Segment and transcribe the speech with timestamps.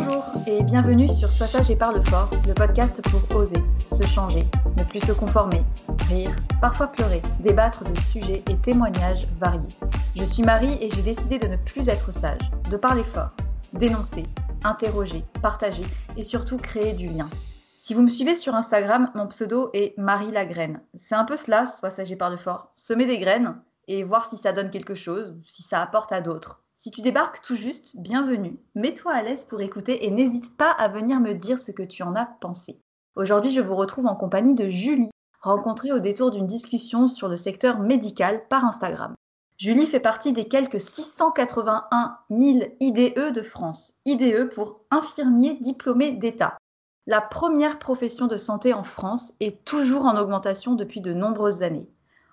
[0.00, 4.46] Bonjour et bienvenue sur Sois sage et parle fort, le podcast pour oser, se changer,
[4.78, 5.62] ne plus se conformer,
[6.08, 9.68] rire, parfois pleurer, débattre de sujets et témoignages variés.
[10.16, 13.32] Je suis Marie et j'ai décidé de ne plus être sage, de parler fort,
[13.74, 14.24] dénoncer,
[14.64, 15.84] interroger, partager
[16.16, 17.28] et surtout créer du lien.
[17.76, 20.80] Si vous me suivez sur Instagram, mon pseudo est Marie la graine.
[20.94, 24.38] C'est un peu cela, Sois sage et parle fort, semer des graines et voir si
[24.38, 26.62] ça donne quelque chose, si ça apporte à d'autres.
[26.82, 28.58] Si tu débarques tout juste, bienvenue.
[28.74, 32.02] Mets-toi à l'aise pour écouter et n'hésite pas à venir me dire ce que tu
[32.02, 32.80] en as pensé.
[33.16, 35.10] Aujourd'hui, je vous retrouve en compagnie de Julie,
[35.42, 39.14] rencontrée au détour d'une discussion sur le secteur médical par Instagram.
[39.58, 43.92] Julie fait partie des quelques 681 000 IDE de France.
[44.06, 46.56] IDE pour infirmier diplômé d'État.
[47.06, 51.90] La première profession de santé en France est toujours en augmentation depuis de nombreuses années.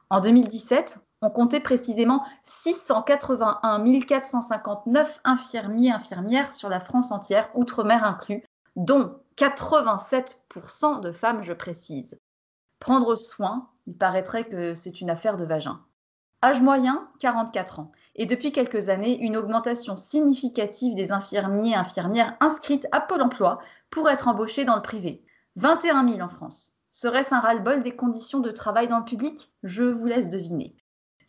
[0.09, 8.03] En 2017, on comptait précisément 681 459 infirmiers et infirmières sur la France entière, outre-mer
[8.03, 8.43] inclus,
[8.75, 12.19] dont 87% de femmes, je précise.
[12.79, 15.81] Prendre soin, il paraîtrait que c'est une affaire de vagin.
[16.43, 17.91] Âge moyen, 44 ans.
[18.15, 23.59] Et depuis quelques années, une augmentation significative des infirmiers et infirmières inscrites à Pôle emploi
[23.89, 25.23] pour être embauchés dans le privé.
[25.55, 26.75] 21 000 en France.
[26.91, 29.51] Serait-ce un ras-le-bol des conditions de travail dans le public?
[29.63, 30.75] Je vous laisse deviner.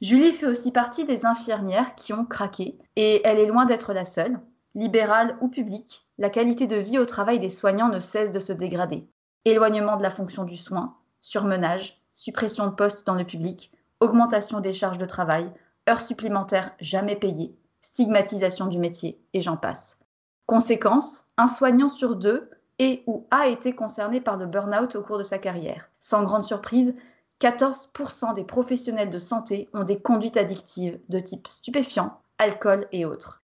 [0.00, 4.04] Julie fait aussi partie des infirmières qui ont craqué, et elle est loin d'être la
[4.04, 4.38] seule.
[4.74, 8.52] Libérale ou publique, la qualité de vie au travail des soignants ne cesse de se
[8.52, 9.08] dégrader.
[9.44, 14.72] Éloignement de la fonction du soin, surmenage, suppression de postes dans le public, augmentation des
[14.72, 15.50] charges de travail,
[15.88, 19.98] heures supplémentaires jamais payées, stigmatisation du métier, et j'en passe.
[20.46, 25.18] Conséquence, un soignant sur deux est ou a été concerné par le burn-out au cours
[25.18, 25.90] de sa carrière.
[26.00, 26.94] Sans grande surprise,
[27.40, 33.42] 14% des professionnels de santé ont des conduites addictives de type stupéfiant, alcool et autres.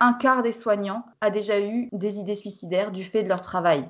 [0.00, 3.88] Un quart des soignants a déjà eu des idées suicidaires du fait de leur travail.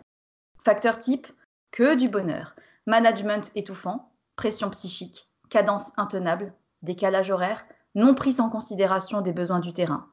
[0.58, 1.28] Facteur type,
[1.70, 2.56] que du bonheur.
[2.86, 9.72] Management étouffant, pression psychique, cadence intenable, décalage horaire, non prise en considération des besoins du
[9.72, 10.08] terrain.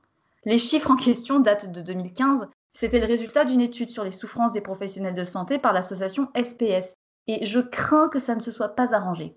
[0.46, 2.48] Les chiffres en question datent de 2015.
[2.76, 6.96] C'était le résultat d'une étude sur les souffrances des professionnels de santé par l'association SPS.
[7.28, 9.36] Et je crains que ça ne se soit pas arrangé.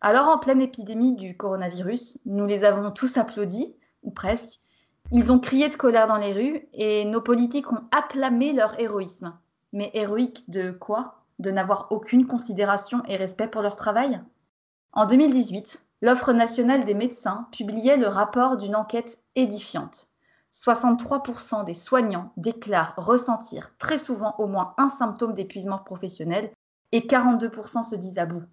[0.00, 4.60] Alors, en pleine épidémie du coronavirus, nous les avons tous applaudis, ou presque.
[5.10, 9.34] Ils ont crié de colère dans les rues et nos politiques ont acclamé leur héroïsme.
[9.72, 11.24] Mais héroïque de quoi?
[11.38, 14.20] De n'avoir aucune considération et respect pour leur travail?
[14.92, 20.08] En 2018, l'Offre nationale des médecins publiait le rapport d'une enquête édifiante.
[20.52, 26.50] 63% des soignants déclarent ressentir très souvent au moins un symptôme d'épuisement professionnel
[26.92, 28.44] et 42% se disent à bout.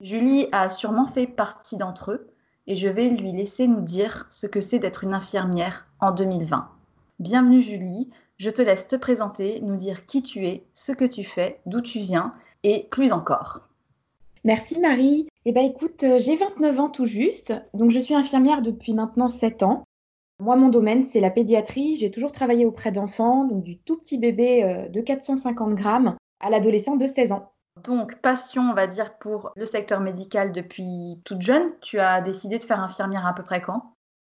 [0.00, 2.30] Julie a sûrement fait partie d'entre eux
[2.66, 6.68] et je vais lui laisser nous dire ce que c'est d'être une infirmière en 2020.
[7.18, 11.24] Bienvenue Julie, je te laisse te présenter, nous dire qui tu es, ce que tu
[11.24, 13.68] fais, d'où tu viens et plus encore.
[14.44, 15.28] Merci Marie.
[15.44, 19.28] Eh bien écoute, euh, j'ai 29 ans tout juste, donc je suis infirmière depuis maintenant
[19.28, 19.84] 7 ans.
[20.38, 21.96] Moi, mon domaine, c'est la pédiatrie.
[21.96, 26.48] J'ai toujours travaillé auprès d'enfants, donc du tout petit bébé euh, de 450 grammes à
[26.48, 27.52] l'adolescent de 16 ans.
[27.84, 31.72] Donc, passion, on va dire, pour le secteur médical depuis toute jeune.
[31.80, 33.94] Tu as décidé de faire infirmière à peu près quand?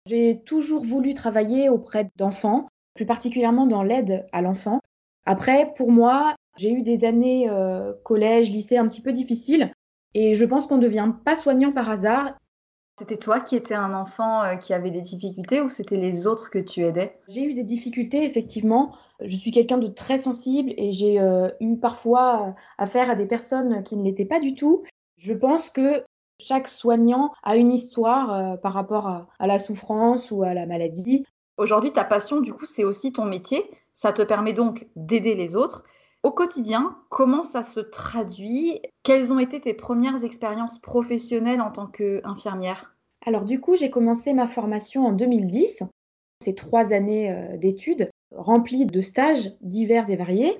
[0.06, 4.80] J'ai toujours voulu travailler auprès d'enfants, plus particulièrement dans l'aide à l'enfant.
[5.26, 9.72] Après, pour moi, j'ai eu des années euh, collège, lycée un petit peu difficiles.
[10.14, 12.34] Et je pense qu'on ne devient pas soignant par hasard.
[12.98, 16.50] C'était toi qui étais un enfant euh, qui avait des difficultés ou c'était les autres
[16.50, 17.18] que tu aidais?
[17.28, 18.94] J'ai eu des difficultés, effectivement.
[19.22, 23.82] Je suis quelqu'un de très sensible et j'ai euh, eu parfois affaire à des personnes
[23.82, 24.84] qui ne l'étaient pas du tout.
[25.16, 26.04] Je pense que
[26.38, 29.06] chaque soignant a une histoire euh, par rapport
[29.38, 31.24] à la souffrance ou à la maladie.
[31.58, 33.70] Aujourd'hui, ta passion, du coup, c'est aussi ton métier.
[33.92, 35.84] Ça te permet donc d'aider les autres.
[36.22, 38.80] Au quotidien, comment ça se traduit?
[39.02, 42.94] Quelles ont été tes premières expériences professionnelles en tant qu'infirmière?
[43.26, 45.82] Alors du coup, j'ai commencé ma formation en 2010.
[46.42, 50.58] C'est trois années euh, d'études remplies de stages divers et variés.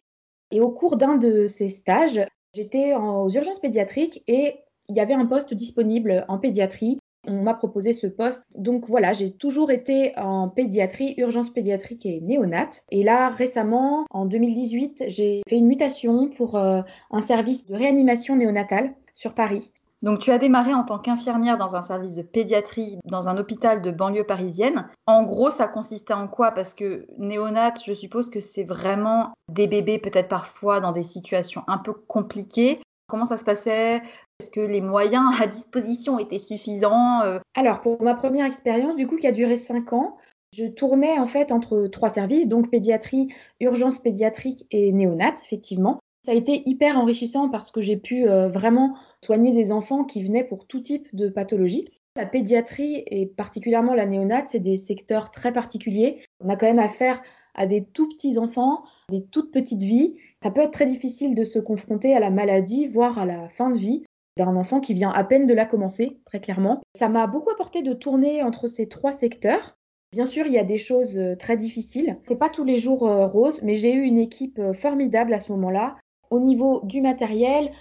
[0.50, 5.14] Et au cours d'un de ces stages, j'étais aux urgences pédiatriques et il y avait
[5.14, 8.42] un poste disponible en pédiatrie on m'a proposé ce poste.
[8.54, 12.84] Donc voilà, j'ai toujours été en pédiatrie, urgence pédiatrique et néonate.
[12.90, 16.80] Et là, récemment, en 2018, j'ai fait une mutation pour euh,
[17.10, 19.72] un service de réanimation néonatale sur Paris.
[20.02, 23.82] Donc tu as démarré en tant qu'infirmière dans un service de pédiatrie dans un hôpital
[23.82, 24.88] de banlieue parisienne.
[25.06, 26.52] En gros, ça consistait en quoi?
[26.52, 31.62] Parce que néonate, je suppose que c'est vraiment des bébés peut-être parfois dans des situations
[31.66, 32.80] un peu compliquées.
[33.08, 34.02] Comment ça se passait?
[34.38, 37.38] Est-ce que les moyens à disposition étaient suffisants euh?
[37.54, 40.16] Alors, pour ma première expérience, du coup, qui a duré cinq ans,
[40.56, 45.98] je tournais en fait entre trois services, donc pédiatrie, urgence pédiatrique et néonat, effectivement.
[46.30, 50.22] Ça a été hyper enrichissant parce que j'ai pu euh, vraiment soigner des enfants qui
[50.22, 51.88] venaient pour tout type de pathologie.
[52.14, 56.22] La pédiatrie et particulièrement la néonate, c'est des secteurs très particuliers.
[56.38, 57.20] On a quand même affaire
[57.56, 61.42] à des tout petits enfants, des toutes petites vies ça peut être très difficile de
[61.42, 64.04] se confronter à la maladie, voire à la fin de vie
[64.36, 66.80] d'un enfant qui vient à peine de la commencer, très clairement.
[66.94, 69.76] Ça m'a beaucoup apporté de tourner entre ces trois secteurs.
[70.12, 72.16] Bien sûr, il y a des choses euh, très difficiles.
[72.26, 75.52] C'est pas tous les jours euh, rose, mais j'ai eu une équipe formidable à ce
[75.52, 75.96] moment-là.
[76.30, 77.72] Au niveau du matériel,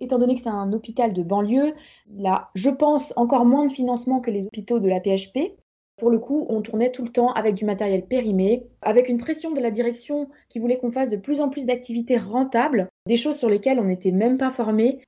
[0.00, 1.74] étant donné que c'est un hôpital de banlieue,
[2.12, 5.56] il a, je pense, encore moins de financement que les hôpitaux de la PHP.
[5.96, 9.52] Pour le coup, on tournait tout le temps avec du matériel périmé, avec une pression
[9.52, 13.36] de la direction qui voulait qu'on fasse de plus en plus d'activités rentables, des choses
[13.36, 15.00] sur lesquelles on n'était même pas formé.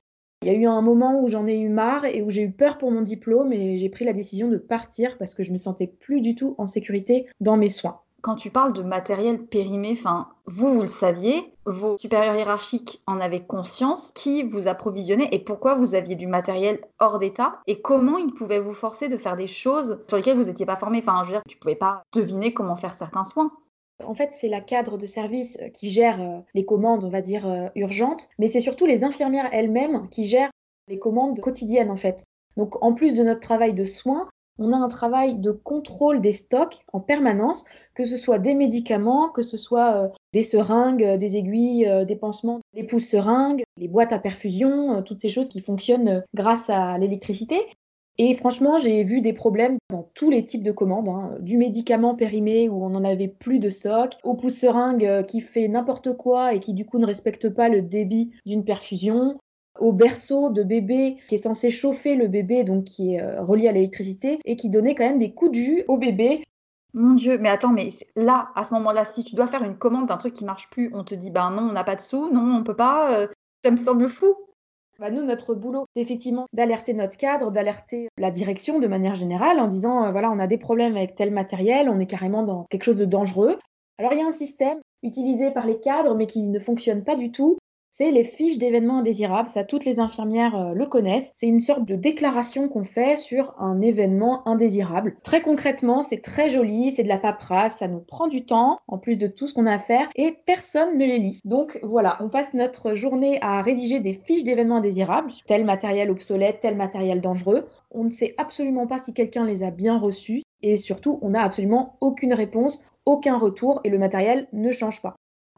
[0.43, 2.51] Il y a eu un moment où j'en ai eu marre et où j'ai eu
[2.51, 5.57] peur pour mon diplôme et j'ai pris la décision de partir parce que je me
[5.57, 9.91] sentais plus du tout en sécurité dans mes soins quand tu parles de matériel périmé,
[9.93, 15.39] enfin, vous, vous le saviez, vos supérieurs hiérarchiques en avaient conscience, qui vous approvisionnait et
[15.39, 19.37] pourquoi vous aviez du matériel hors d'état et comment ils pouvaient vous forcer de faire
[19.37, 20.99] des choses sur lesquelles vous n'étiez pas formé.
[20.99, 23.51] Enfin, je veux dire, tu pouvais pas deviner comment faire certains soins.
[24.03, 27.47] En fait, c'est la cadre de service qui gère euh, les commandes, on va dire,
[27.47, 30.51] euh, urgentes, mais c'est surtout les infirmières elles-mêmes qui gèrent
[30.87, 32.23] les commandes quotidiennes, en fait.
[32.57, 34.27] Donc, en plus de notre travail de soins,
[34.59, 39.29] on a un travail de contrôle des stocks en permanence, que ce soit des médicaments,
[39.29, 43.63] que ce soit euh, des seringues, euh, des aiguilles, euh, des pansements, les pousses seringues,
[43.77, 47.65] les boîtes à perfusion, toutes ces choses qui fonctionnent grâce à l'électricité.
[48.19, 51.37] Et franchement, j'ai vu des problèmes dans tous les types de commandes, hein.
[51.39, 55.67] du médicament périmé où on n'en avait plus de stock, au pouce-seringue euh, qui fait
[55.67, 59.37] n'importe quoi et qui du coup ne respecte pas le débit d'une perfusion,
[59.79, 63.67] au berceau de bébé qui est censé chauffer le bébé, donc qui est euh, relié
[63.67, 66.43] à l'électricité, et qui donnait quand même des coups de jus au bébé.
[66.93, 70.07] Mon Dieu, mais attends, mais là, à ce moment-là, si tu dois faire une commande
[70.07, 72.29] d'un truc qui marche plus, on te dit, ben non, on n'a pas de sous,
[72.31, 73.27] non, on peut pas, euh,
[73.63, 74.35] ça me semble flou.
[74.99, 79.59] Bah nous, notre boulot, c'est effectivement d'alerter notre cadre, d'alerter la direction de manière générale
[79.59, 82.65] en disant, euh, voilà, on a des problèmes avec tel matériel, on est carrément dans
[82.71, 83.59] quelque chose de dangereux.
[83.99, 87.15] Alors il y a un système utilisé par les cadres mais qui ne fonctionne pas
[87.15, 87.57] du tout,
[87.97, 89.49] c'est les fiches d'événements indésirables.
[89.49, 91.31] Ça, toutes les infirmières euh, le connaissent.
[91.33, 95.17] C'est une sorte de déclaration qu'on fait sur un événement indésirable.
[95.23, 98.99] Très concrètement, c'est très joli, c'est de la paperasse, ça nous prend du temps, en
[98.99, 101.41] plus de tout ce qu'on a à faire, et personne ne les lit.
[101.43, 106.59] Donc voilà, on passe notre journée à rédiger des fiches d'événements indésirables, tel matériel obsolète,
[106.61, 107.65] tel matériel dangereux.
[107.89, 111.41] On ne sait absolument pas si quelqu'un les a bien reçus, et surtout, on n'a
[111.41, 115.15] absolument aucune réponse, aucun retour, et le matériel ne change pas.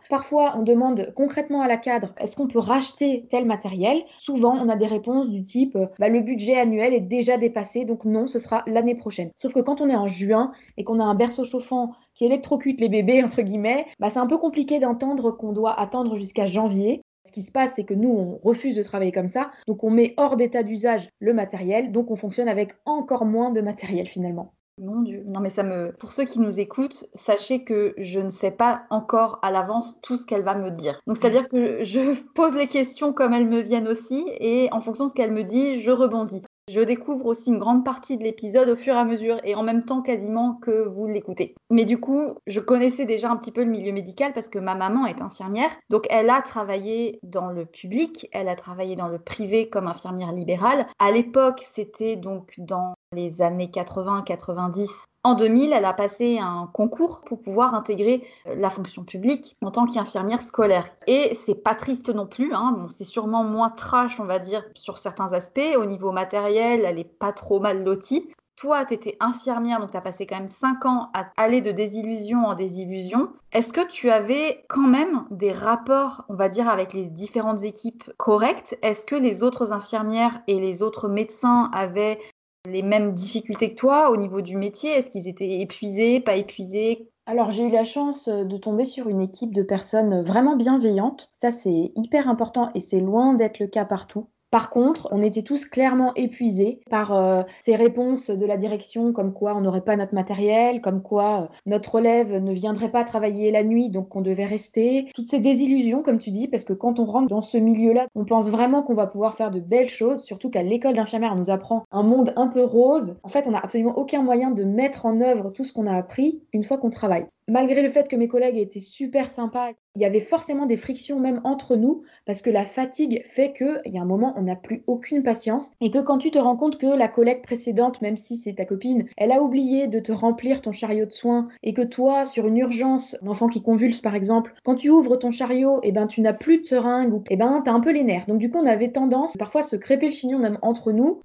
[0.10, 4.02] Parfois, on demande concrètement à la cadre est-ce qu'on peut racheter tel matériel?
[4.18, 8.06] Souvent, on a des réponses du type bah, le budget annuel est déjà dépassé, donc
[8.06, 9.30] non, ce sera l'année prochaine.
[9.38, 12.82] Sauf que quand on est en juin et qu'on a un berceau chauffant qui électrocute
[12.82, 17.04] les bébés, entre guillemets, bah, c'est un peu compliqué d'entendre qu'on doit attendre jusqu'à janvier.
[17.28, 19.92] Ce qui se passe, c'est que nous, on refuse de travailler comme ça, donc on
[19.92, 24.54] met hors d'état d'usage le matériel, donc on fonctionne avec encore moins de matériel finalement.
[24.80, 25.24] Mon Dieu.
[25.26, 25.92] Non, mais ça me.
[26.00, 30.18] Pour ceux qui nous écoutent, sachez que je ne sais pas encore à l'avance tout
[30.18, 31.02] ce qu'elle va me dire.
[31.06, 35.06] Donc, c'est-à-dire que je pose les questions comme elles me viennent aussi, et en fonction
[35.06, 36.44] de ce qu'elle me dit, je rebondis.
[36.70, 39.64] Je découvre aussi une grande partie de l'épisode au fur et à mesure et en
[39.64, 41.56] même temps quasiment que vous l'écoutez.
[41.72, 44.76] Mais du coup, je connaissais déjà un petit peu le milieu médical parce que ma
[44.76, 45.72] maman est infirmière.
[45.90, 50.32] Donc elle a travaillé dans le public, elle a travaillé dans le privé comme infirmière
[50.32, 50.86] libérale.
[51.00, 54.88] À l'époque, c'était donc dans les années 80-90
[55.26, 59.70] en 2000, elle a passé un concours pour pouvoir intégrer euh, la fonction publique en
[59.70, 60.88] tant qu'infirmière scolaire.
[61.08, 62.88] Et c'est pas triste non plus, hein.
[62.98, 65.76] c'est sûrement moins trash, on va dire, sur certains aspects.
[65.76, 68.30] Au niveau matériel, elle est pas trop mal lotie.
[68.56, 71.72] Toi, tu étais infirmière, donc tu as passé quand même 5 ans à aller de
[71.72, 73.30] désillusion en désillusion.
[73.52, 78.10] Est-ce que tu avais quand même des rapports, on va dire, avec les différentes équipes
[78.18, 82.20] corrects Est-ce que les autres infirmières et les autres médecins avaient
[82.66, 84.92] les mêmes difficultés que toi au niveau du métier?
[84.92, 87.10] Est-ce qu'ils étaient épuisés, pas épuisés?
[87.26, 91.32] Alors j'ai eu la chance euh, de tomber sur une équipe de personnes vraiment bienveillantes.
[91.42, 94.28] Ça c'est hyper important et c'est loin d'être le cas partout.
[94.52, 99.32] Par contre, on était tous clairement épuisés par euh, ces réponses de la direction comme
[99.32, 103.52] quoi on n'aurait pas notre matériel, comme quoi euh, notre relève ne viendrait pas travailler
[103.52, 105.12] la nuit, donc on devait rester.
[105.14, 108.26] Toutes ces désillusions, comme tu dis, parce que quand on rentre dans ce milieu-là, on
[108.26, 111.52] pense vraiment qu'on va pouvoir faire de belles choses, surtout qu'à l'école d'infirmière, on nous
[111.52, 113.16] apprend un monde un peu rose.
[113.22, 115.96] En fait, on n'a absolument aucun moyen de mettre en œuvre tout ce qu'on a
[115.96, 120.02] appris une fois qu'on travaille malgré le fait que mes collègues étaient super sympas, il
[120.02, 123.98] y avait forcément des frictions même entre nous parce que la fatigue fait qu'il y
[123.98, 126.78] a un moment on n'a plus aucune patience et que quand tu te rends compte
[126.78, 130.62] que la collègue précédente, même si c'est ta copine, elle a oublié de te remplir
[130.62, 134.16] ton chariot de soins et que toi sur une urgence, un enfant qui convulse par
[134.16, 137.18] exemple, quand tu ouvres ton chariot, et eh ben tu n'as plus de seringue ou
[137.30, 138.26] et eh ben un peu les nerfs.
[138.28, 141.22] Donc du coup on avait tendance parfois à se crêper le chignon même entre nous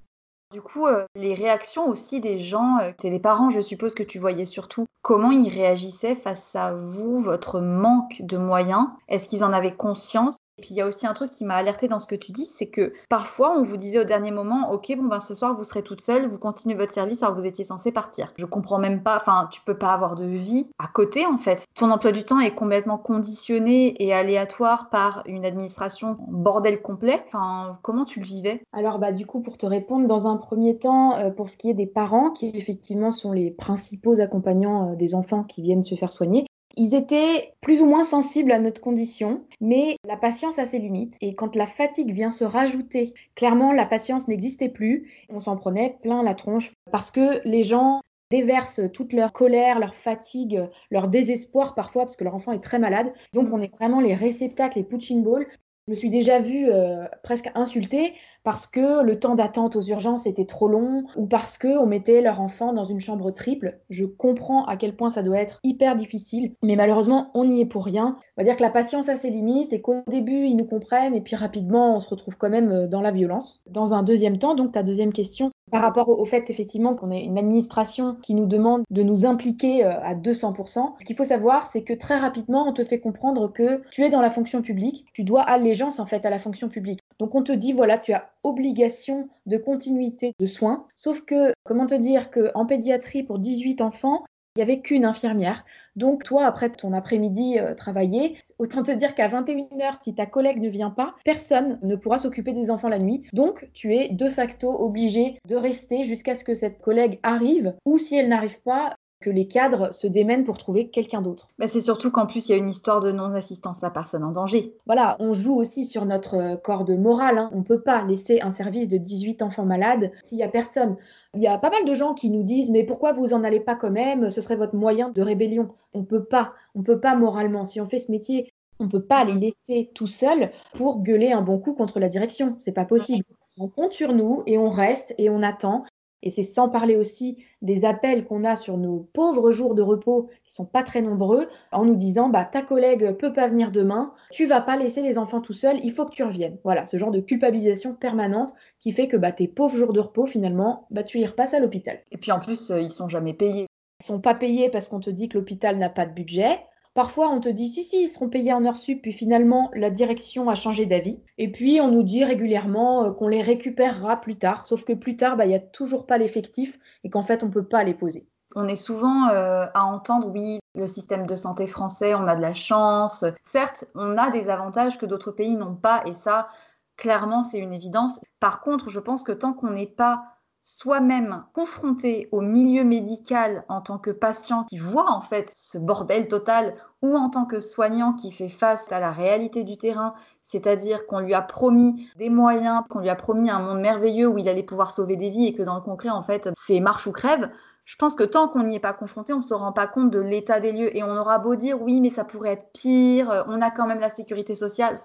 [0.55, 4.21] du coup, euh, les réactions aussi des gens, euh, les parents, je suppose que tu
[4.21, 8.87] voyais surtout, comment ils réagissaient face à vous, votre manque de moyens?
[9.09, 10.37] Est-ce qu'ils en avaient conscience?
[10.59, 12.33] Et puis il y a aussi un truc qui m'a alerté dans ce que tu
[12.33, 15.55] dis, c'est que parfois on vous disait au dernier moment, ok, bon ben ce soir
[15.55, 18.33] vous serez toute seule, vous continuez votre service alors vous étiez censé partir.
[18.37, 21.65] Je comprends même pas, enfin tu peux pas avoir de vie à côté en fait.
[21.75, 27.25] Ton emploi du temps est complètement conditionné et aléatoire par une administration bordel complet.
[27.27, 28.63] Enfin comment tu le vivais?
[28.73, 31.71] Alors bah du coup pour te répondre, dans un premier temps, euh, pour ce qui
[31.71, 35.95] est des parents qui effectivement sont les principaux accompagnants euh, des enfants qui viennent se
[35.95, 40.67] faire soigner, ils étaient plus ou moins sensibles à notre condition, mais la patience a
[40.67, 41.17] ses limites.
[41.21, 45.11] Et quand la fatigue vient se rajouter, clairement, la patience n'existait plus.
[45.31, 48.01] On s'en prenait plein la tronche parce que les gens
[48.31, 52.79] déversent toute leur colère, leur fatigue, leur désespoir parfois parce que leur enfant est très
[52.79, 53.13] malade.
[53.33, 55.47] Donc on est vraiment les réceptacles, les punching balls.
[55.87, 60.27] Je me suis déjà vue euh, presque insultée parce que le temps d'attente aux urgences
[60.27, 63.81] était trop long ou parce que on mettait leur enfant dans une chambre triple.
[63.91, 67.67] Je comprends à quel point ça doit être hyper difficile, mais malheureusement, on n'y est
[67.67, 68.17] pour rien.
[68.37, 71.15] On va dire que la patience a ses limites et qu'au début, ils nous comprennent
[71.15, 73.63] et puis rapidement, on se retrouve quand même euh, dans la violence.
[73.67, 77.23] Dans un deuxième temps, donc ta deuxième question, par rapport au fait effectivement qu'on est
[77.23, 81.67] une administration qui nous demande de nous impliquer euh, à 200%, ce qu'il faut savoir,
[81.67, 85.07] c'est que très rapidement, on te fait comprendre que tu es dans la fonction publique,
[85.13, 87.01] tu dois allégeance en fait à la fonction publique.
[87.19, 90.87] Donc on te dit, voilà, tu as obligation de continuité de soins.
[90.95, 94.25] Sauf que, comment te dire qu'en pédiatrie, pour 18 enfants,
[94.57, 95.65] il n'y avait qu'une infirmière.
[95.97, 100.61] Donc, toi, après ton après-midi euh, travaillé, autant te dire qu'à 21h, si ta collègue
[100.61, 103.25] ne vient pas, personne ne pourra s'occuper des enfants la nuit.
[103.33, 107.99] Donc, tu es de facto obligé de rester jusqu'à ce que cette collègue arrive, ou
[107.99, 111.49] si elle n'arrive pas, que les cadres se démènent pour trouver quelqu'un d'autre.
[111.59, 114.33] Mais c'est surtout qu'en plus, il y a une histoire de non-assistance à personne en
[114.33, 114.75] danger.
[114.85, 117.39] Voilà, on joue aussi sur notre euh, corde morale.
[117.39, 117.51] Hein.
[117.55, 120.97] On ne peut pas laisser un service de 18 enfants malades s'il n'y a personne.
[121.35, 123.61] Il y a pas mal de gens qui nous disent mais pourquoi vous en allez
[123.61, 124.29] pas quand même?
[124.29, 125.71] Ce serait votre moyen de rébellion.
[125.95, 127.65] On peut pas, on peut pas moralement.
[127.65, 131.41] Si on fait ce métier, on peut pas les laisser tout seuls pour gueuler un
[131.41, 132.55] bon coup contre la direction.
[132.59, 133.25] C'est pas possible.
[133.57, 135.85] On compte sur nous et on reste et on attend
[136.25, 140.31] et c'est sans parler aussi des appels qu'on a sur nos pauvres jours de repos,
[140.43, 144.13] qui sont pas très nombreux, en nous disant bah, ta collègue peut pas venir demain,
[144.33, 146.59] tu vas pas laisser les enfants tout seuls, il faut que tu reviennes.
[146.65, 150.27] Voilà, ce genre de culpabilisation permanente qui fait que bah, tes pauvres jours de repos,
[150.27, 152.01] finalement, bah, tu les repasses à l'hôpital.
[152.11, 153.67] Et puis en plus, euh, ils sont jamais payés.
[154.01, 156.59] Ils sont pas payés parce qu'on te dit que l'hôpital n'a pas de budget.
[156.95, 159.91] Parfois, on te dit si, si, ils seront payés en heures sup, puis finalement, la
[159.91, 161.21] direction a changé d'avis.
[161.39, 165.17] Et puis, on nous dit régulièrement euh, qu'on les récupérera plus tard, sauf que plus
[165.17, 167.83] tard, bah, il n'y a toujours pas l'effectif et qu'en fait, on ne peut pas
[167.83, 168.29] les poser.
[168.55, 172.41] On est souvent euh, à entendre, oui, le système de santé français, on a de
[172.41, 173.25] la chance.
[173.45, 176.49] Certes, on a des avantages que d'autres pays n'ont pas, et ça,
[176.97, 178.21] clairement, c'est une évidence.
[178.39, 180.34] Par contre, je pense que tant qu'on n'est pas
[180.65, 186.27] soi-même confronté au milieu médical en tant que patient qui voit en fait ce bordel
[186.27, 191.07] total ou en tant que soignant qui fait face à la réalité du terrain, c'est-à-dire
[191.07, 194.49] qu'on lui a promis des moyens, qu'on lui a promis un monde merveilleux où il
[194.49, 197.13] allait pouvoir sauver des vies et que dans le concret en fait c'est marche ou
[197.13, 197.51] crève.
[197.85, 200.11] Je pense que tant qu'on n'y est pas confronté, on ne se rend pas compte
[200.11, 203.45] de l'état des lieux et on aura beau dire oui mais ça pourrait être pire,
[203.49, 204.99] on a quand même la sécurité sociale.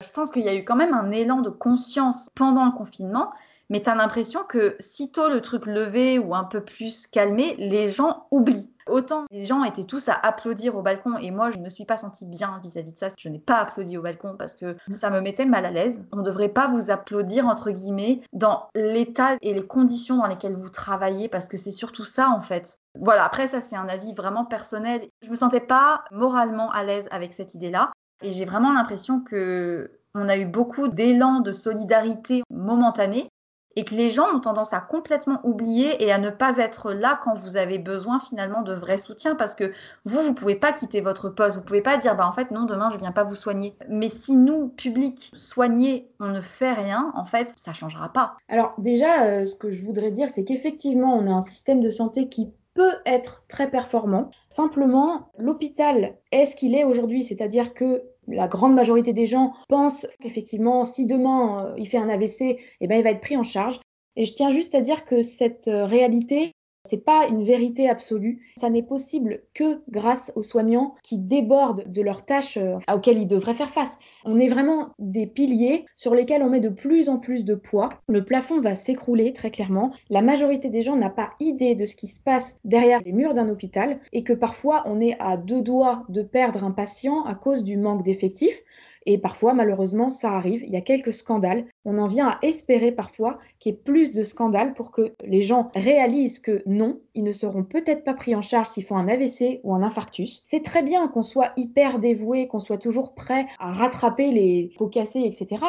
[0.00, 3.32] Je pense qu'il y a eu quand même un élan de conscience pendant le confinement
[3.70, 7.90] mais tu as l'impression que sitôt le truc levé ou un peu plus calmé, les
[7.90, 8.70] gens oublient.
[8.86, 11.86] Autant les gens étaient tous à applaudir au balcon et moi je ne me suis
[11.86, 13.08] pas sentie bien vis-à-vis de ça.
[13.18, 16.02] Je n'ai pas applaudi au balcon parce que ça me mettait mal à l'aise.
[16.12, 20.56] On ne devrait pas vous applaudir entre guillemets dans l'état et les conditions dans lesquelles
[20.56, 22.78] vous travaillez parce que c'est surtout ça en fait.
[23.00, 25.08] Voilà, après ça c'est un avis vraiment personnel.
[25.22, 27.90] Je me sentais pas moralement à l'aise avec cette idée-là
[28.22, 33.28] et j'ai vraiment l'impression que on a eu beaucoup d'élan de solidarité momentané
[33.76, 37.18] et que les gens ont tendance à complètement oublier et à ne pas être là
[37.22, 39.72] quand vous avez besoin finalement de vrai soutien parce que
[40.04, 42.64] vous, vous pouvez pas quitter votre poste, vous pouvez pas dire bah en fait non
[42.64, 43.76] demain je viens pas vous soigner.
[43.88, 48.36] Mais si nous, public, soignés, on ne fait rien, en fait ça changera pas.
[48.48, 51.90] Alors déjà, euh, ce que je voudrais dire, c'est qu'effectivement on a un système de
[51.90, 54.30] santé qui peut être très performant.
[54.48, 60.06] Simplement, l'hôpital est ce qu'il est aujourd'hui, c'est-à-dire que la grande majorité des gens pensent
[60.20, 63.42] qu'effectivement, si demain euh, il fait un AVC, eh ben, il va être pris en
[63.42, 63.80] charge.
[64.16, 66.52] Et je tiens juste à dire que cette euh, réalité,
[66.86, 68.40] c'est pas une vérité absolue.
[68.56, 73.26] Ça n'est possible que grâce aux soignants qui débordent de leurs tâches euh, auxquelles ils
[73.26, 73.98] devraient faire face.
[74.24, 77.88] On est vraiment des piliers sur lesquels on met de plus en plus de poids.
[78.08, 79.92] Le plafond va s'écrouler très clairement.
[80.10, 83.34] La majorité des gens n'a pas idée de ce qui se passe derrière les murs
[83.34, 87.34] d'un hôpital et que parfois on est à deux doigts de perdre un patient à
[87.34, 88.62] cause du manque d'effectifs.
[89.06, 90.64] Et parfois, malheureusement, ça arrive.
[90.64, 91.66] Il y a quelques scandales.
[91.84, 95.42] On en vient à espérer parfois qu'il y ait plus de scandales pour que les
[95.42, 99.08] gens réalisent que non, ils ne seront peut-être pas pris en charge s'ils font un
[99.08, 100.42] AVC ou un infarctus.
[100.44, 104.88] C'est très bien qu'on soit hyper dévoué, qu'on soit toujours prêt à rattraper les pots
[104.88, 105.64] cassés, etc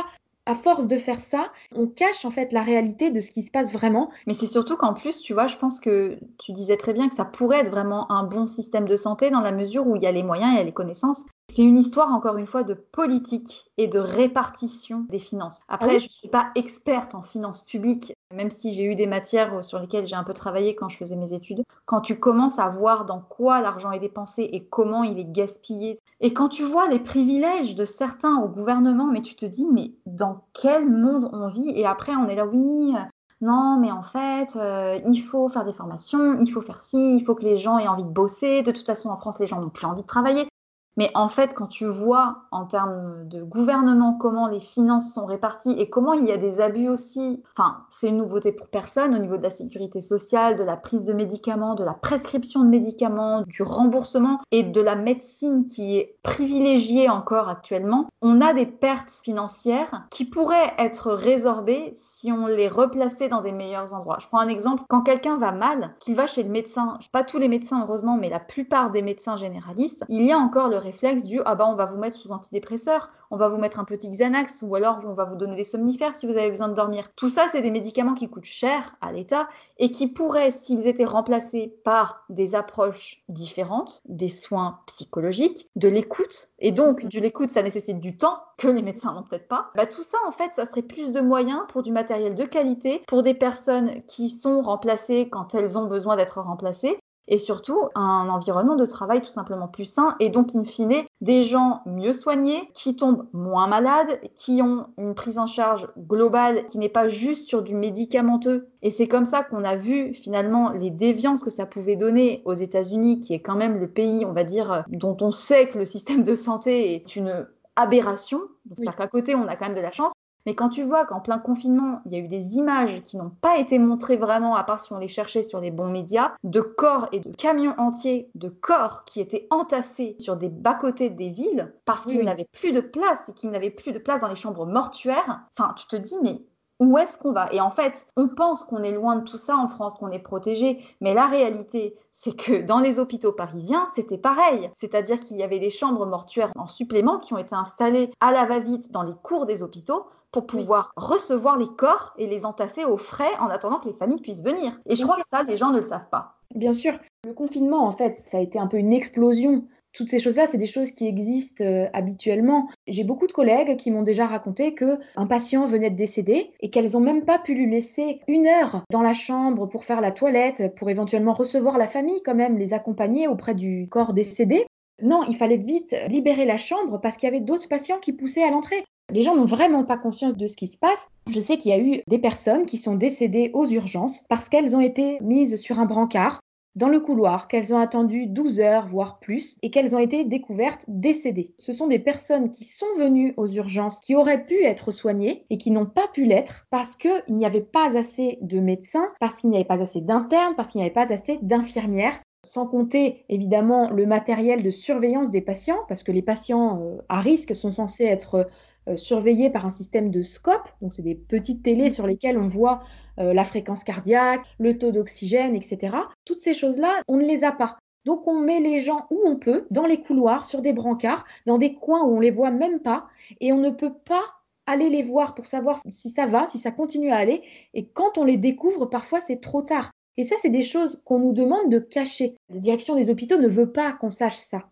[0.46, 3.52] à force de faire ça, on cache en fait la réalité de ce qui se
[3.52, 4.12] passe vraiment.
[4.28, 7.16] Mais c'est surtout qu'en plus, tu vois, je pense que tu disais très bien que
[7.16, 10.08] ça pourrait être vraiment un bon système de santé dans la mesure où il y
[10.08, 11.26] a les moyens, il y a les connaissances.
[11.56, 15.62] C'est une histoire, encore une fois, de politique et de répartition des finances.
[15.70, 19.08] Après, ah je ne suis pas experte en finances publiques, même si j'ai eu des
[19.08, 21.64] matières sur lesquelles j'ai un peu travaillé quand je faisais mes études.
[21.86, 25.98] Quand tu commences à voir dans quoi l'argent est dépensé et comment il est gaspillé,
[26.20, 29.94] et quand tu vois les privilèges de certains au gouvernement, mais tu te dis, mais
[30.06, 31.70] dans quel monde on vit?
[31.70, 32.94] Et après, on est là, oui,
[33.40, 37.24] non, mais en fait, euh, il faut faire des formations, il faut faire ci, il
[37.24, 38.62] faut que les gens aient envie de bosser.
[38.62, 40.50] De toute façon, en France, les gens n'ont plus envie de travailler.
[40.98, 45.76] Mais en fait, quand tu vois en termes de gouvernement comment les finances sont réparties
[45.78, 49.20] et comment il y a des abus aussi, enfin, c'est une nouveauté pour personne au
[49.20, 53.42] niveau de la sécurité sociale, de la prise de médicaments, de la prescription de médicaments,
[53.42, 59.12] du remboursement et de la médecine qui est privilégiée encore actuellement, on a des pertes
[59.12, 64.18] financières qui pourraient être résorbées si on les replaçait dans des meilleurs endroits.
[64.20, 67.38] Je prends un exemple, quand quelqu'un va mal, qu'il va chez le médecin, pas tous
[67.38, 71.24] les médecins heureusement, mais la plupart des médecins généralistes, il y a encore le réflexe
[71.24, 74.10] du ah bah on va vous mettre sous antidépresseur, on va vous mettre un petit
[74.10, 77.10] Xanax ou alors on va vous donner des somnifères si vous avez besoin de dormir.
[77.16, 81.06] Tout ça, c'est des médicaments qui coûtent cher à l'État et qui pourraient, s'ils étaient
[81.06, 87.64] remplacés par des approches différentes, des soins psychologiques, de l'écoute, et donc de l'écoute, ça
[87.64, 89.72] nécessite du temps que les médecins n'ont peut-être pas.
[89.76, 93.04] Bah, tout ça, en fait, ça serait plus de moyens pour du matériel de qualité,
[93.08, 98.30] pour des personnes qui sont remplacées quand elles ont besoin d'être remplacées, et surtout un
[98.30, 102.70] environnement de travail tout simplement plus sain et donc in fine des gens mieux soignés,
[102.74, 107.48] qui tombent moins malades, qui ont une prise en charge globale qui n'est pas juste
[107.48, 108.68] sur du médicamenteux.
[108.82, 112.54] Et c'est comme ça qu'on a vu finalement les déviances que ça pouvait donner aux
[112.54, 115.86] États-Unis, qui est quand même le pays, on va dire, dont on sait que le
[115.86, 118.42] système de santé est une aberration.
[118.68, 120.14] C'est-à-dire qu'à côté, on a quand même de la chance.
[120.46, 123.32] Mais quand tu vois qu'en plein confinement, il y a eu des images qui n'ont
[123.42, 126.62] pas été montrées vraiment, à part si on les cherchait sur les bons médias, de
[126.62, 131.74] corps et de camions entiers de corps qui étaient entassés sur des bas-côtés des villes
[131.86, 134.66] parce qu'ils n'avaient plus de place et qu'ils n'avaient plus de place dans les chambres
[134.66, 135.42] mortuaires.
[135.58, 136.42] Enfin, tu te dis, mais
[136.80, 137.48] où est-ce qu'on va?
[137.54, 140.20] Et en fait, on pense qu'on est loin de tout ça en France, qu'on est
[140.20, 144.70] protégé, mais la réalité, c'est que dans les hôpitaux parisiens, c'était pareil.
[144.76, 148.46] C'est-à-dire qu'il y avait des chambres mortuaires en supplément qui ont été installées à la
[148.46, 152.98] va-vite dans les cours des hôpitaux pour pouvoir recevoir les corps et les entasser au
[152.98, 154.80] frais en attendant que les familles puissent venir.
[154.86, 156.38] Et je crois que ça, les gens ne le savent pas.
[156.54, 156.94] Bien sûr.
[157.26, 160.58] Le confinement, en fait, ça a été un peu une explosion toutes ces choses-là, c'est
[160.58, 162.68] des choses qui existent euh, habituellement.
[162.88, 166.70] J'ai beaucoup de collègues qui m'ont déjà raconté que un patient venait de décéder et
[166.70, 170.12] qu'elles n'ont même pas pu lui laisser une heure dans la chambre pour faire la
[170.12, 174.66] toilette, pour éventuellement recevoir la famille quand même, les accompagner auprès du corps décédé.
[175.02, 178.44] Non, il fallait vite libérer la chambre parce qu'il y avait d'autres patients qui poussaient
[178.44, 178.84] à l'entrée.
[179.12, 181.08] Les gens n'ont vraiment pas conscience de ce qui se passe.
[181.28, 184.76] Je sais qu'il y a eu des personnes qui sont décédées aux urgences parce qu'elles
[184.76, 186.40] ont été mises sur un brancard
[186.76, 190.84] dans le couloir, qu'elles ont attendu 12 heures, voire plus, et qu'elles ont été découvertes
[190.90, 191.54] décédées.
[191.58, 195.58] Ce sont des personnes qui sont venues aux urgences, qui auraient pu être soignées et
[195.58, 199.50] qui n'ont pas pu l'être parce qu'il n'y avait pas assez de médecins, parce qu'il
[199.50, 203.90] n'y avait pas assez d'internes, parce qu'il n'y avait pas assez d'infirmières sans compter évidemment
[203.90, 208.06] le matériel de surveillance des patients, parce que les patients euh, à risque sont censés
[208.06, 208.48] être
[208.96, 212.84] surveillés par un système de scope, donc c'est des petites télés sur lesquelles on voit
[213.20, 215.96] euh, la fréquence cardiaque, le taux d'oxygène, etc.
[216.26, 217.78] Toutes ces choses-là, on ne les a pas.
[218.06, 221.58] Donc on met les gens où on peut, dans les couloirs, sur des brancards, dans
[221.58, 223.08] des coins où on les voit même pas,
[223.40, 224.24] et on ne peut pas
[224.68, 227.42] aller les voir pour savoir si ça va, si ça continue à aller.
[227.74, 229.92] Et quand on les découvre, parfois c'est trop tard.
[230.18, 232.36] Et ça, c'est des choses qu'on nous demande de cacher.
[232.50, 234.70] La direction des hôpitaux ne veut pas qu'on sache ça.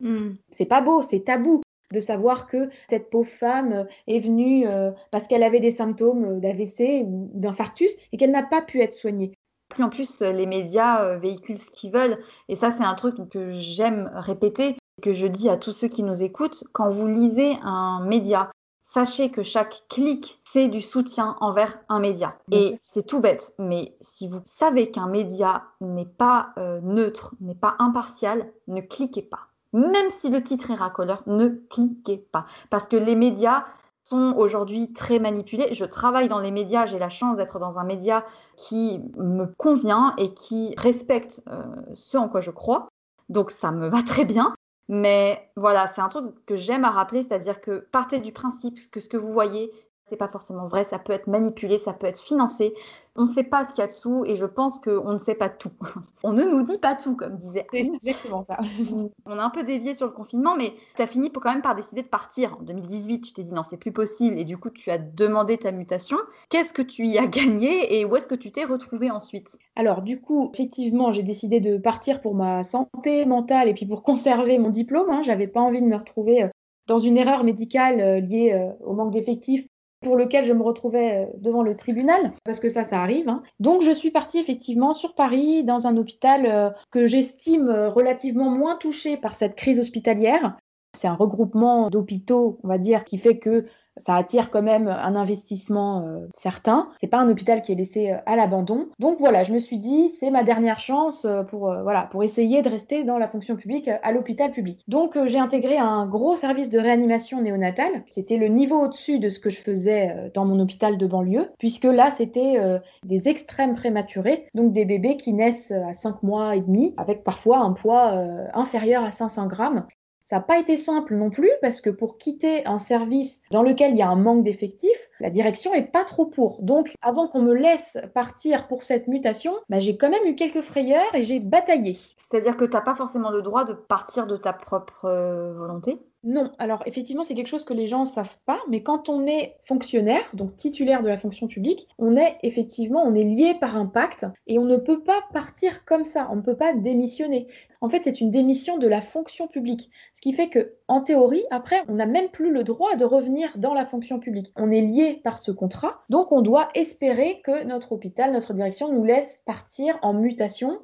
[0.00, 0.34] Hmm.
[0.50, 1.60] C'est pas beau, c'est tabou
[1.92, 6.24] de savoir que cette pauvre femme euh, est venue euh, parce qu'elle avait des symptômes
[6.24, 9.32] euh, d'AVC ou d'infarctus et qu'elle n'a pas pu être soignée.
[9.68, 12.18] Plus en plus, les médias véhiculent ce qu'ils veulent.
[12.48, 16.04] Et ça, c'est un truc que j'aime répéter, que je dis à tous ceux qui
[16.04, 16.62] nous écoutent.
[16.72, 18.52] Quand vous lisez un média,
[18.84, 22.38] sachez que chaque clic, c'est du soutien envers un média.
[22.52, 27.74] Et c'est tout bête, mais si vous savez qu'un média n'est pas neutre, n'est pas
[27.80, 32.46] impartial, ne cliquez pas même si le titre est racoleur, ne cliquez pas.
[32.70, 33.64] Parce que les médias
[34.04, 35.74] sont aujourd'hui très manipulés.
[35.74, 38.24] Je travaille dans les médias, j'ai la chance d'être dans un média
[38.56, 42.88] qui me convient et qui respecte euh, ce en quoi je crois.
[43.28, 44.54] Donc ça me va très bien.
[44.88, 49.00] Mais voilà, c'est un truc que j'aime à rappeler, c'est-à-dire que partez du principe que
[49.00, 49.72] ce que vous voyez,
[50.08, 52.74] c'est pas forcément vrai, ça peut être manipulé, ça peut être financé.
[53.16, 55.34] On ne sait pas ce qu'il y a dessous et je pense qu'on ne sait
[55.34, 55.72] pas tout.
[56.22, 58.58] on ne nous dit pas tout, comme disait exactement ça.
[59.26, 61.74] on a un peu dévié sur le confinement, mais tu as fini quand même par
[61.74, 62.56] décider de partir.
[62.60, 65.58] En 2018, tu t'es dit non, c'est plus possible et du coup, tu as demandé
[65.58, 66.18] ta mutation.
[66.50, 69.58] Qu'est-ce que tu y as gagné et où est-ce que tu t'es retrouvé ensuite?
[69.74, 74.02] Alors, du coup, effectivement, j'ai décidé de partir pour ma santé mentale et puis pour
[74.02, 75.10] conserver mon diplôme.
[75.10, 75.22] Hein.
[75.22, 76.48] J'avais pas envie de me retrouver euh,
[76.86, 79.66] dans une erreur médicale euh, liée euh, au manque d'effectifs
[80.00, 83.28] pour lequel je me retrouvais euh, devant le tribunal, parce que ça, ça arrive.
[83.28, 83.42] Hein.
[83.60, 88.50] Donc je suis partie effectivement sur Paris, dans un hôpital euh, que j'estime euh, relativement
[88.50, 90.56] moins touché par cette crise hospitalière.
[90.96, 95.16] C'est un regroupement d'hôpitaux, on va dire, qui fait que ça attire quand même un
[95.16, 96.88] investissement euh, certain.
[97.00, 98.88] C'est pas un hôpital qui est laissé euh, à l'abandon.
[98.98, 102.62] Donc voilà, je me suis dit c'est ma dernière chance euh, pour voilà pour essayer
[102.62, 104.82] de rester dans la fonction publique à l'hôpital public.
[104.88, 108.04] Donc j'ai intégré un gros service de réanimation néonatale.
[108.08, 111.84] C'était le niveau au-dessus de ce que je faisais dans mon hôpital de banlieue, puisque
[111.84, 112.58] là c'était
[113.04, 117.58] des extrêmes prématurés, donc des bébés qui naissent à 5 mois et demi avec parfois
[117.58, 119.86] un poids inférieur à 500 grammes
[120.26, 123.92] Ça n'a pas été simple non plus parce que pour quitter un service dans lequel
[123.92, 126.62] il y a un manque d'effectifs, la direction est pas trop pour.
[126.62, 130.62] Donc, avant qu'on me laisse partir pour cette mutation, bah, j'ai quand même eu quelques
[130.62, 131.96] frayeurs et j'ai bataillé.
[132.28, 136.00] C'est-à-dire que tu n'as pas forcément le droit de partir de ta propre euh, volonté?
[136.24, 139.26] Non, alors effectivement, c'est quelque chose que les gens ne savent pas, mais quand on
[139.26, 143.76] est fonctionnaire, donc titulaire de la fonction publique, on est effectivement, on est lié par
[143.76, 147.46] un pacte et on ne peut pas partir comme ça, on ne peut pas démissionner.
[147.86, 151.44] En fait, c'est une démission de la fonction publique, ce qui fait que, en théorie,
[151.52, 154.52] après, on n'a même plus le droit de revenir dans la fonction publique.
[154.56, 158.92] On est lié par ce contrat, donc on doit espérer que notre hôpital, notre direction
[158.92, 160.80] nous laisse partir en mutation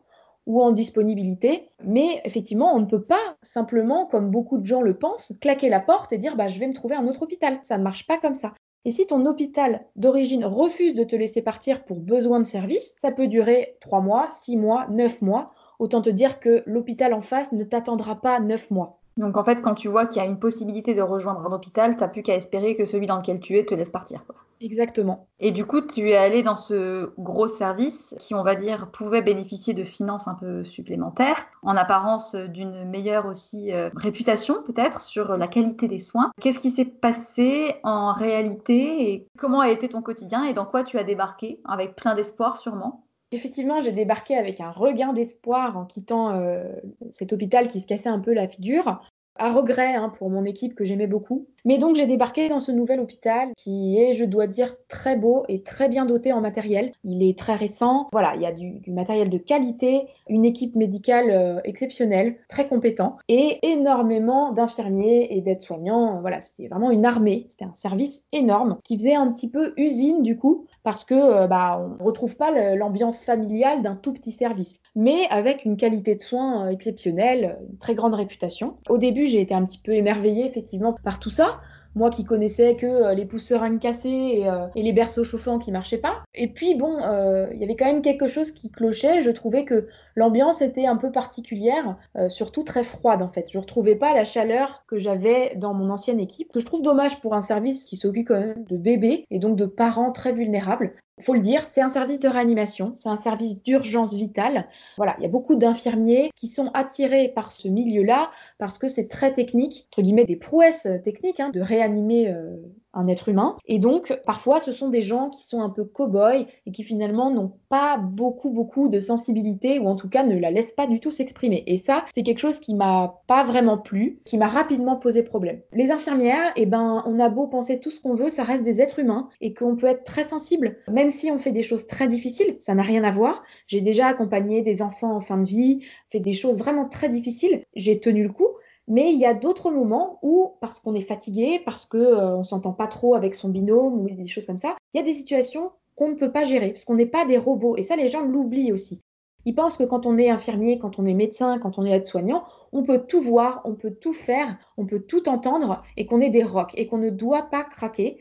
[0.46, 1.68] ou en disponibilité.
[1.82, 5.80] Mais effectivement, on ne peut pas simplement, comme beaucoup de gens le pensent, claquer la
[5.80, 7.58] porte et dire bah, je vais me trouver un autre hôpital.
[7.64, 8.54] Ça ne marche pas comme ça.
[8.84, 13.10] Et si ton hôpital d'origine refuse de te laisser partir pour besoin de service, ça
[13.10, 15.48] peut durer 3 mois, 6 mois, 9 mois.
[15.82, 19.00] Autant te dire que l'hôpital en face ne t'attendra pas 9 mois.
[19.16, 21.96] Donc en fait, quand tu vois qu'il y a une possibilité de rejoindre un hôpital,
[21.96, 24.22] tu n'as plus qu'à espérer que celui dans lequel tu es te laisse partir.
[24.60, 25.26] Exactement.
[25.40, 29.22] Et du coup, tu es allé dans ce gros service qui, on va dire, pouvait
[29.22, 35.36] bénéficier de finances un peu supplémentaires, en apparence d'une meilleure aussi euh, réputation peut-être sur
[35.36, 36.30] la qualité des soins.
[36.40, 40.84] Qu'est-ce qui s'est passé en réalité et comment a été ton quotidien et dans quoi
[40.84, 43.02] tu as débarqué avec plein d'espoir sûrement?
[43.32, 46.64] Effectivement, j'ai débarqué avec un regain d'espoir en quittant euh,
[47.10, 49.00] cet hôpital qui se cassait un peu la figure
[49.36, 51.46] à regret hein, pour mon équipe que j'aimais beaucoup.
[51.64, 55.44] Mais donc j'ai débarqué dans ce nouvel hôpital qui est, je dois dire, très beau
[55.48, 56.92] et très bien doté en matériel.
[57.04, 58.08] Il est très récent.
[58.12, 63.16] Voilà, il y a du, matériel de qualité, une équipe médicale euh, exceptionnelle, très compétent
[63.28, 66.20] et énormément d'infirmiers et d'aides-soignants.
[66.20, 67.46] Voilà, c'était vraiment une armée.
[67.48, 71.46] C'était un service énorme qui faisait un petit peu usine du coup parce que euh,
[71.46, 76.14] bah, on ne retrouve pas l'ambiance familiale d'un tout petit service, mais avec une qualité
[76.14, 78.78] de soins euh, exceptionnelle, une très grande réputation.
[78.88, 81.60] Au début, j'ai été un petit peu émerveillée effectivement par tout ça,
[81.94, 85.98] moi qui connaissais que euh, les pousseurs cassés euh, et, les berceaux chauffants qui marchaient
[85.98, 86.22] pas.
[86.34, 89.22] Et puis bon, euh, il y avait quand même quelque chose qui clochait.
[89.22, 91.96] Je trouvais que l'ambiance était un peu particulière,
[92.28, 93.48] surtout très froide en fait.
[93.50, 97.20] Je retrouvais pas la chaleur que j'avais dans mon ancienne équipe, que je trouve dommage
[97.20, 100.92] pour un service qui s'occupe quand même de bébés et donc de parents très vulnérables
[101.22, 104.68] faut le dire, c'est un service de réanimation, c'est un service d'urgence vitale.
[104.96, 109.08] Voilà, il y a beaucoup d'infirmiers qui sont attirés par ce milieu-là parce que c'est
[109.08, 112.56] très technique, entre guillemets des prouesses techniques, hein, de réanimer euh,
[112.94, 113.56] un être humain.
[113.66, 117.30] Et donc, parfois, ce sont des gens qui sont un peu cow-boys et qui finalement
[117.30, 121.00] n'ont pas beaucoup, beaucoup de sensibilité ou en tout cas ne la laissent pas du
[121.00, 121.64] tout s'exprimer.
[121.66, 125.60] Et ça, c'est quelque chose qui m'a pas vraiment plu, qui m'a rapidement posé problème.
[125.72, 128.80] Les infirmières, eh ben, on a beau penser tout ce qu'on veut, ça reste des
[128.80, 132.06] êtres humains et qu'on peut être très sensible, même si on fait des choses très
[132.06, 133.42] difficiles, ça n'a rien à voir.
[133.66, 137.64] J'ai déjà accompagné des enfants en fin de vie, fait des choses vraiment très difficiles,
[137.74, 138.48] j'ai tenu le coup,
[138.88, 142.44] mais il y a d'autres moments où, parce qu'on est fatigué, parce qu'on euh, ne
[142.44, 145.14] s'entend pas trop avec son binôme ou des choses comme ça, il y a des
[145.14, 147.76] situations qu'on ne peut pas gérer, parce qu'on n'est pas des robots.
[147.76, 149.00] Et ça, les gens l'oublient aussi.
[149.44, 152.44] Ils pensent que quand on est infirmier, quand on est médecin, quand on est aide-soignant,
[152.72, 156.30] on peut tout voir, on peut tout faire, on peut tout entendre et qu'on est
[156.30, 158.20] des rocs et qu'on ne doit pas craquer.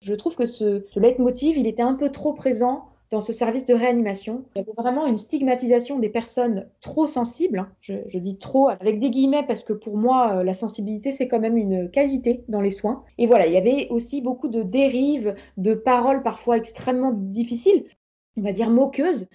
[0.00, 3.64] Je trouve que ce, ce leitmotiv, il était un peu trop présent dans ce service
[3.64, 4.44] de réanimation.
[4.54, 7.58] Il y avait vraiment une stigmatisation des personnes trop sensibles.
[7.58, 7.72] Hein.
[7.80, 11.40] Je, dis trop avec des guillemets parce que pour moi, euh, la sensibilité, c'est quand
[11.40, 13.04] même une qualité dans les soins.
[13.18, 17.84] Et voilà, il y avait aussi beaucoup de dérives, de paroles parfois extrêmement difficiles,
[18.36, 19.26] on va dire moqueuses.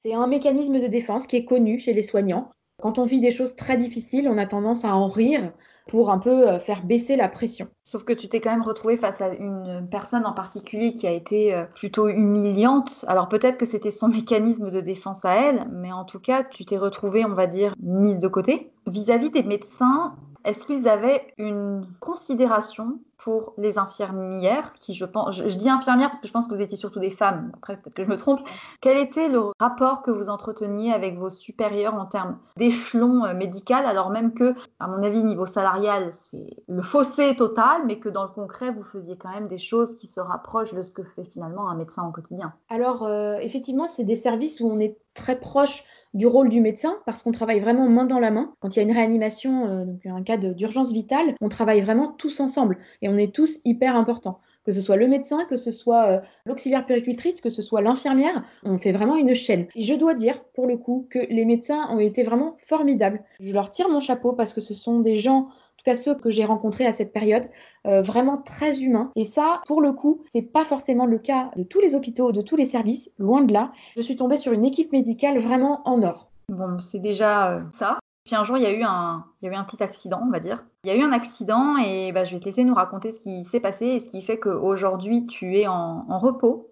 [0.00, 2.50] C'est un mécanisme de défense qui est connu chez les soignants.
[2.80, 5.52] Quand on vit des choses très difficiles, on a tendance à en rire
[5.86, 7.68] pour un peu euh, faire baisser la pression.
[7.82, 11.10] Sauf que tu t'es quand même retrouvé face à une personne en particulier qui a
[11.10, 13.04] été euh, plutôt humiliante.
[13.08, 16.64] Alors peut-être que c'était son mécanisme de défense à elle, mais en tout cas, tu
[16.64, 18.70] t'es retrouvé, on va dire, mise de côté.
[18.86, 25.56] Vis-à-vis des médecins, est-ce qu'ils avaient une considération pour les infirmières qui, je pense, je,
[25.56, 28.04] dis infirmières parce que je pense que vous étiez surtout des femmes, après peut-être que
[28.04, 28.40] je me trompe.
[28.82, 33.86] Quel était le rapport que vous entreteniez avec vos supérieurs en termes d'échelon euh, médical,
[33.86, 38.24] alors même que, à mon avis, niveau salarial, c'est le fossé total, mais que dans
[38.24, 41.24] le concret, vous faisiez quand même des choses qui se rapprochent de ce que fait
[41.24, 42.52] finalement un médecin au quotidien?
[42.68, 46.96] Alors, euh, effectivement, c'est des services où on est très proche du rôle du médecin
[47.04, 48.54] parce qu'on travaille vraiment main dans la main.
[48.60, 52.08] Quand il y a une réanimation, euh, donc un cas d'urgence vitale, on travaille vraiment
[52.08, 54.40] tous ensemble et on est tous hyper importants.
[54.64, 58.44] Que ce soit le médecin, que ce soit euh, l'auxiliaire péricultrice, que ce soit l'infirmière,
[58.62, 59.66] on fait vraiment une chaîne.
[59.74, 63.22] Et je dois dire, pour le coup, que les médecins ont été vraiment formidables.
[63.40, 65.48] Je leur tire mon chapeau parce que ce sont des gens
[65.84, 67.48] tout cas ceux que j'ai rencontrés à cette période,
[67.86, 69.10] euh, vraiment très humains.
[69.16, 72.42] Et ça, pour le coup, c'est pas forcément le cas de tous les hôpitaux, de
[72.42, 73.72] tous les services, loin de là.
[73.96, 76.30] Je suis tombée sur une équipe médicale vraiment en or.
[76.48, 77.98] Bon, c'est déjà euh, ça.
[78.24, 80.22] Puis un jour, il y, a eu un, il y a eu un petit accident,
[80.26, 80.64] on va dire.
[80.84, 83.20] Il y a eu un accident et bah, je vais te laisser nous raconter ce
[83.20, 86.70] qui s'est passé et ce qui fait qu'aujourd'hui, tu es en, en repos.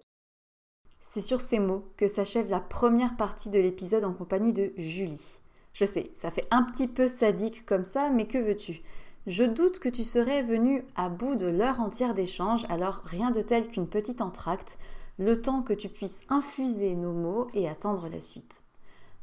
[1.01, 5.41] C'est sur ces mots que s'achève la première partie de l'épisode en compagnie de Julie.
[5.73, 8.81] Je sais, ça fait un petit peu sadique comme ça, mais que veux-tu?
[9.25, 13.41] Je doute que tu serais venu à bout de l'heure entière d'échange, alors rien de
[13.41, 14.77] tel qu'une petite entracte,
[15.17, 18.63] le temps que tu puisses infuser nos mots et attendre la suite.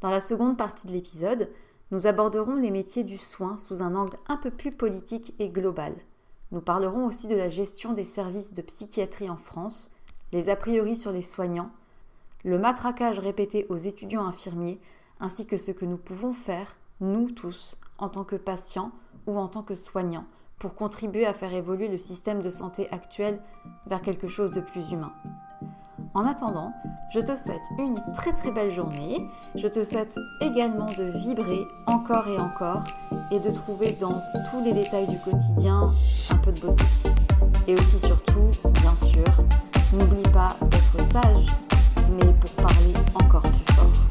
[0.01, 1.51] Dans la seconde partie de l'épisode,
[1.91, 5.95] nous aborderons les métiers du soin sous un angle un peu plus politique et global.
[6.51, 9.91] Nous parlerons aussi de la gestion des services de psychiatrie en France,
[10.33, 11.73] les a priori sur les soignants,
[12.43, 14.81] le matraquage répété aux étudiants infirmiers,
[15.21, 18.93] ainsi que ce que nous pouvons faire, nous tous, en tant que patients
[19.39, 20.27] en tant que soignants,
[20.59, 23.41] pour contribuer à faire évoluer le système de santé actuel
[23.87, 25.13] vers quelque chose de plus humain.
[26.15, 26.73] En attendant,
[27.15, 29.29] je te souhaite une très très belle journée.
[29.55, 32.83] Je te souhaite également de vibrer encore et encore
[33.31, 35.89] et de trouver dans tous les détails du quotidien
[36.31, 36.85] un peu de beauté.
[37.69, 39.25] Et aussi surtout, bien sûr,
[39.93, 41.47] n'oublie pas d'être sage,
[42.11, 44.10] mais pour parler encore plus fort.